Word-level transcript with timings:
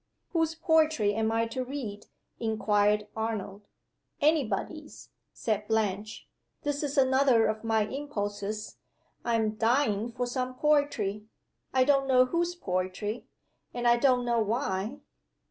"Whose 0.29 0.55
poetry 0.55 1.13
am 1.13 1.31
I 1.31 1.45
to 1.49 1.63
read?" 1.63 2.07
inquired 2.39 3.05
Arnold. 3.15 3.67
"Any 4.19 4.43
body's," 4.43 5.09
said 5.31 5.67
Blanche. 5.67 6.27
"This 6.63 6.81
is 6.81 6.97
another 6.97 7.45
of 7.45 7.63
my 7.63 7.83
impulses. 7.83 8.77
I 9.23 9.35
am 9.35 9.51
dying 9.57 10.11
for 10.11 10.25
some 10.25 10.55
poetry. 10.55 11.27
I 11.71 11.83
don't 11.83 12.07
know 12.07 12.25
whose 12.25 12.55
poetry. 12.55 13.27
And 13.75 13.87
I 13.87 13.97
don't 13.97 14.25
know 14.25 14.39
why." 14.39 15.01